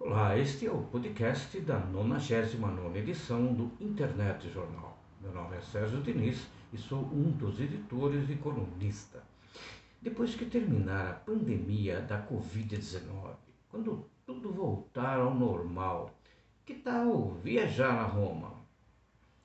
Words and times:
Olá, 0.00 0.36
este 0.36 0.66
é 0.66 0.70
o 0.70 0.82
podcast 0.82 1.58
da 1.60 1.78
99 1.78 2.98
edição 2.98 3.54
do 3.54 3.70
Internet 3.80 4.50
Jornal. 4.50 4.98
Meu 5.20 5.32
nome 5.32 5.56
é 5.56 5.60
Sérgio 5.60 6.02
Diniz 6.02 6.46
e 6.72 6.76
sou 6.76 6.98
um 6.98 7.30
dos 7.30 7.60
editores 7.60 8.28
e 8.28 8.34
colunista. 8.34 9.22
Depois 10.02 10.34
que 10.34 10.46
terminar 10.46 11.08
a 11.08 11.14
pandemia 11.14 12.00
da 12.00 12.20
Covid-19, 12.26 13.36
quando 13.70 14.04
tudo 14.26 14.52
voltar 14.52 15.20
ao 15.20 15.32
normal, 15.32 16.12
que 16.66 16.74
tal 16.74 17.34
viajar 17.42 17.94
a 17.94 18.04
Roma? 18.04 18.52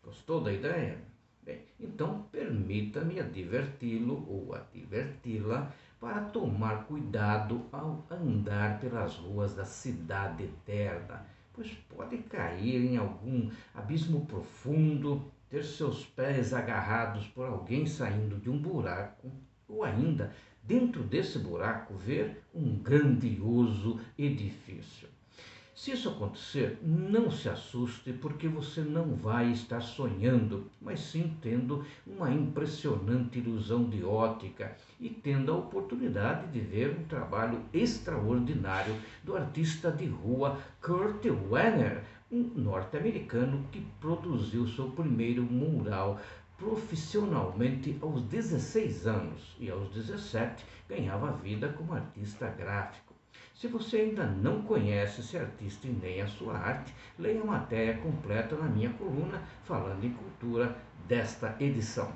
Gostou 0.04 0.42
da 0.42 0.52
ideia? 0.52 0.98
Bem, 1.44 1.62
então 1.80 2.24
permita-me 2.32 3.20
adverti-lo 3.20 4.26
ou 4.28 4.56
adverti-la 4.56 5.72
para 6.00 6.22
tomar 6.22 6.86
cuidado 6.86 7.66
ao 7.72 8.06
andar 8.10 8.80
pelas 8.80 9.16
ruas 9.16 9.54
da 9.54 9.66
cidade 9.66 10.44
eterna, 10.44 11.26
pois 11.54 11.74
pode 11.90 12.18
cair 12.20 12.86
em 12.86 12.98
algum 12.98 13.50
abismo 13.76 14.26
profundo, 14.26 15.30
ter 15.50 15.64
seus 15.64 16.06
pés 16.06 16.54
agarrados 16.54 17.28
por 17.28 17.46
alguém 17.46 17.86
saindo 17.86 18.38
de 18.38 18.50
um 18.50 18.58
buraco, 18.58 19.30
ou 19.68 19.84
ainda, 19.84 20.34
dentro 20.64 21.04
desse 21.04 21.38
buraco, 21.40 21.94
ver 21.96 22.44
um 22.54 22.78
grandioso 22.78 24.00
edifício. 24.18 25.10
Se 25.80 25.92
isso 25.94 26.10
acontecer, 26.10 26.78
não 26.84 27.32
se 27.32 27.48
assuste, 27.48 28.12
porque 28.12 28.50
você 28.50 28.82
não 28.82 29.16
vai 29.16 29.50
estar 29.50 29.80
sonhando, 29.80 30.70
mas 30.82 31.00
sim 31.00 31.38
tendo 31.42 31.86
uma 32.06 32.30
impressionante 32.30 33.40
ilusão 33.40 33.88
de 33.88 34.04
ótica 34.04 34.76
e 35.00 35.08
tendo 35.08 35.54
a 35.54 35.56
oportunidade 35.56 36.52
de 36.52 36.60
ver 36.60 37.00
um 37.00 37.06
trabalho 37.06 37.62
extraordinário 37.72 38.94
do 39.24 39.38
artista 39.38 39.90
de 39.90 40.06
rua 40.06 40.60
Kurt 40.82 41.24
Wenner, 41.50 42.04
um 42.30 42.44
norte-americano 42.58 43.66
que 43.72 43.80
produziu 44.02 44.68
seu 44.68 44.92
primeiro 44.92 45.44
mural 45.44 46.20
profissionalmente 46.58 47.98
aos 48.02 48.22
16 48.24 49.08
anos 49.08 49.56
e 49.58 49.70
aos 49.70 49.88
17 49.92 50.66
ganhava 50.90 51.32
vida 51.32 51.70
como 51.70 51.94
artista 51.94 52.50
gráfico. 52.50 53.09
Se 53.54 53.68
você 53.68 53.98
ainda 53.98 54.26
não 54.26 54.62
conhece 54.62 55.20
esse 55.20 55.38
artista 55.38 55.86
e 55.86 55.92
nem 55.92 56.22
a 56.22 56.28
sua 56.28 56.58
arte, 56.58 56.94
leia 57.18 57.42
a 57.42 57.46
matéria 57.46 57.98
completa 57.98 58.56
na 58.56 58.70
minha 58.70 58.90
coluna 58.92 59.44
falando 59.66 60.04
em 60.06 60.14
cultura 60.14 60.76
desta 61.08 61.56
edição. 61.60 62.10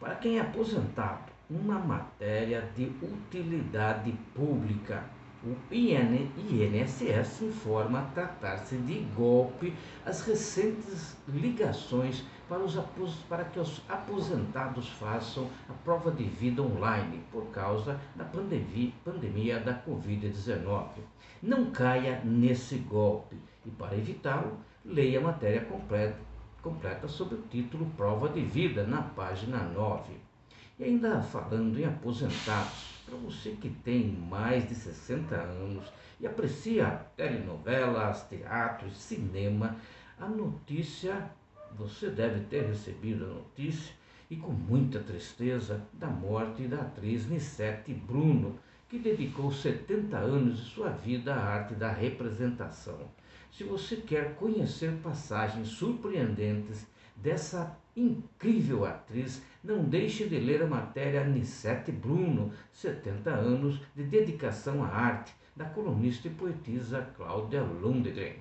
Para 0.00 0.16
quem 0.16 0.38
é 0.38 0.40
aposentado, 0.40 1.32
uma 1.48 1.78
matéria 1.78 2.68
de 2.74 2.92
utilidade 3.00 4.12
pública. 4.34 5.04
O 5.46 5.54
INSS 5.70 7.42
informa 7.42 8.10
tratar-se 8.14 8.78
de 8.78 9.00
golpe 9.14 9.74
as 10.06 10.22
recentes 10.26 11.18
ligações 11.28 12.24
para, 12.48 12.62
os, 12.62 12.76
para 13.28 13.44
que 13.44 13.60
os 13.60 13.82
aposentados 13.86 14.88
façam 14.88 15.50
a 15.68 15.74
prova 15.74 16.10
de 16.10 16.24
vida 16.24 16.62
online 16.62 17.22
por 17.30 17.44
causa 17.50 18.00
da 18.16 18.24
pandemia, 18.24 18.90
pandemia 19.04 19.60
da 19.60 19.74
Covid-19. 19.74 20.86
Não 21.42 21.70
caia 21.70 22.22
nesse 22.24 22.76
golpe 22.76 23.36
e, 23.66 23.70
para 23.70 23.98
evitá-lo, 23.98 24.58
leia 24.82 25.18
a 25.18 25.24
matéria 25.24 25.66
completa, 25.66 26.16
completa 26.62 27.06
sob 27.06 27.34
o 27.34 27.42
título 27.50 27.84
Prova 27.98 28.30
de 28.30 28.40
Vida 28.40 28.86
na 28.86 29.02
página 29.02 29.58
9. 29.58 30.14
E 30.78 30.84
ainda 30.84 31.20
falando 31.20 31.78
em 31.78 31.84
aposentados, 31.84 32.93
para 33.04 33.16
você 33.16 33.50
que 33.50 33.68
tem 33.68 34.08
mais 34.08 34.68
de 34.68 34.74
60 34.74 35.34
anos 35.34 35.92
e 36.20 36.26
aprecia 36.26 36.86
telenovelas, 37.16 38.22
teatros, 38.28 38.96
cinema, 38.96 39.76
a 40.18 40.28
notícia 40.28 41.30
você 41.76 42.08
deve 42.08 42.44
ter 42.44 42.64
recebido 42.66 43.24
a 43.24 43.28
notícia 43.28 43.94
e 44.30 44.36
com 44.36 44.52
muita 44.52 45.00
tristeza 45.00 45.82
da 45.92 46.06
morte 46.06 46.66
da 46.66 46.80
atriz 46.82 47.26
Nissete 47.28 47.92
Bruno, 47.92 48.58
que 48.88 48.98
dedicou 48.98 49.52
70 49.52 50.16
anos 50.16 50.58
de 50.58 50.70
sua 50.70 50.90
vida 50.90 51.34
à 51.34 51.44
arte 51.44 51.74
da 51.74 51.90
representação. 51.92 53.10
Se 53.50 53.64
você 53.64 53.96
quer 53.96 54.34
conhecer 54.36 54.92
passagens 55.02 55.68
surpreendentes 55.68 56.86
dessa 57.16 57.78
incrível 57.96 58.84
atriz, 58.84 59.42
não 59.62 59.84
deixe 59.84 60.28
de 60.28 60.38
ler 60.38 60.62
a 60.62 60.66
matéria 60.66 61.24
Nissete 61.24 61.92
Bruno, 61.92 62.52
70 62.72 63.30
anos 63.30 63.80
de 63.94 64.02
dedicação 64.02 64.82
à 64.82 64.88
arte, 64.88 65.34
da 65.54 65.64
colunista 65.64 66.26
e 66.26 66.32
poetisa 66.32 67.08
Cláudia 67.16 67.62
Lundgren. 67.62 68.36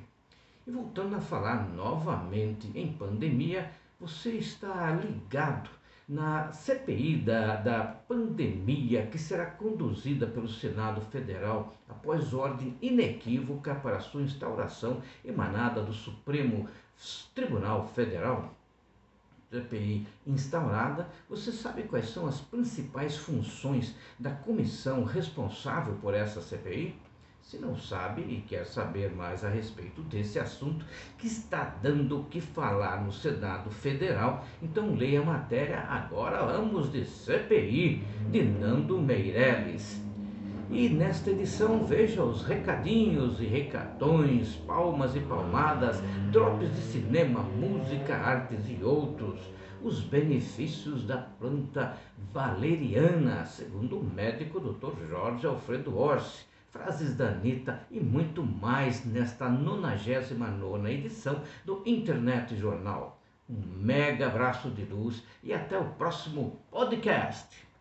E 0.66 0.72
voltando 0.72 1.16
a 1.16 1.22
falar 1.22 1.70
novamente 1.70 2.72
em 2.74 2.94
pandemia, 2.94 3.70
você 4.00 4.32
está 4.32 4.92
ligado 4.92 5.70
na 6.08 6.52
CPI 6.52 7.18
da, 7.18 7.56
da 7.56 7.84
pandemia 7.84 9.06
que 9.08 9.18
será 9.18 9.46
conduzida 9.46 10.28
pelo 10.28 10.48
Senado 10.48 11.02
Federal 11.02 11.74
após 11.88 12.34
ordem 12.34 12.78
inequívoca 12.82 13.76
para 13.76 14.00
sua 14.00 14.22
instauração 14.22 15.02
emanada 15.24 15.82
do 15.82 15.94
Supremo 15.94 16.68
Tribunal 17.34 17.88
Federal. 17.88 18.54
CPI 19.54 20.08
instaurada, 20.26 21.08
você 21.30 21.52
sabe 21.52 21.84
quais 21.84 22.10
são 22.10 22.26
as 22.26 22.42
principais 22.42 23.16
funções 23.16 23.96
da 24.18 24.32
comissão 24.32 25.04
responsável 25.04 25.94
por 26.02 26.16
essa 26.16 26.42
CPI? 26.42 26.96
Se 27.40 27.58
não 27.58 27.78
sabe 27.78 28.22
e 28.22 28.42
quer 28.48 28.66
saber 28.66 29.12
mais 29.12 29.44
a 29.44 29.50
respeito 29.50 30.02
desse 30.04 30.40
assunto 30.40 30.86
que 31.20 31.28
está 31.28 31.76
dando 31.84 32.22
o 32.22 32.24
que 32.26 32.42
falar 32.42 33.04
no 33.04 33.12
Senado 33.12 33.70
Federal, 33.70 34.44
então 34.62 34.96
leia 34.96 35.22
a 35.22 35.26
matéria 35.26 35.82
Agora 35.82 36.46
Vamos 36.46 36.92
de 36.92 37.06
CPI, 37.06 38.02
de 38.32 38.44
Nando 38.44 39.00
Meirelles. 39.00 40.02
E 40.70 40.90
nesta 40.90 41.30
edição 41.30 41.86
veja 41.86 42.24
os 42.24 42.44
recadinhos 42.44 43.40
e 43.40 43.46
recatões, 43.46 44.56
palmas 44.68 45.16
e 45.16 45.20
palmadas, 45.20 46.02
drops 46.32 46.74
de 46.74 46.82
cinema, 46.82 47.42
música, 47.42 48.16
artes 48.16 48.62
e 48.68 48.84
outros. 48.84 49.40
Os 49.84 50.02
benefícios 50.02 51.06
da 51.06 51.18
planta 51.18 51.98
valeriana, 52.34 53.46
segundo 53.46 54.00
o 54.00 54.04
médico 54.04 54.60
Dr. 54.60 55.08
Jorge 55.10 55.46
Alfredo 55.46 55.98
Orsi 55.98 56.46
frases 56.74 57.16
da 57.16 57.28
Anitta 57.28 57.86
e 57.92 58.00
muito 58.00 58.44
mais 58.44 59.06
nesta 59.06 59.48
99 59.48 60.92
edição 60.92 61.40
do 61.64 61.84
Internet 61.86 62.58
Jornal. 62.58 63.22
Um 63.48 63.62
mega 63.78 64.26
abraço 64.26 64.72
de 64.72 64.84
luz 64.84 65.24
e 65.44 65.54
até 65.54 65.78
o 65.78 65.86
próximo 65.92 66.60
podcast. 66.72 67.73